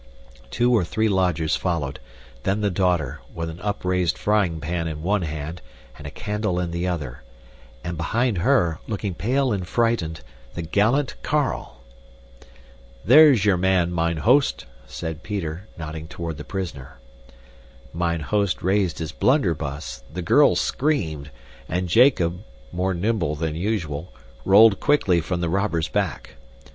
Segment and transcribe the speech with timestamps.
[0.49, 1.99] Two or three lodgers followed;
[2.41, 5.61] then the daughter, with an upraised frying pan in one hand
[5.95, 7.21] and a candle in the other;
[7.83, 10.21] and behind her, looking pale and frightened,
[10.55, 11.81] the gallant Carl!
[13.05, 16.97] "There's your man, mine host," said Peter, nodding toward the prisoner.
[17.93, 21.29] Mine host raised his blunderbuss, the girl screamed,
[21.69, 22.41] and Jacob,
[22.71, 24.11] more nimble than usual,
[24.45, 26.37] rolled quickly from the robber's back.